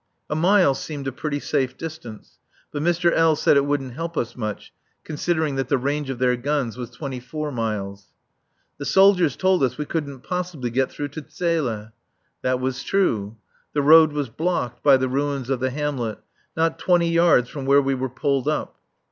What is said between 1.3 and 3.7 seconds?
safe distance; but Mr. L. said it